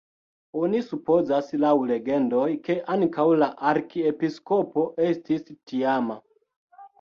Oni 0.59 0.79
supozas 0.85 1.51
laŭ 1.63 1.73
legendoj, 1.91 2.45
ke 2.69 2.77
ankaŭ 2.95 3.27
la 3.43 3.51
arkiepiskopo 3.73 4.87
estis 5.11 5.47
tiama. 5.53 6.19